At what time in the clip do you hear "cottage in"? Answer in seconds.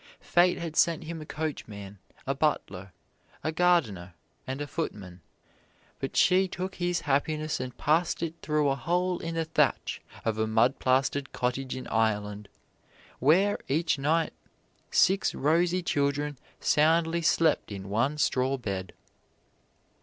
11.33-11.85